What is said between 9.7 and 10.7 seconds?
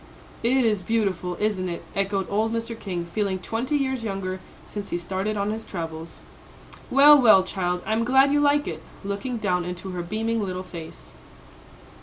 her beaming little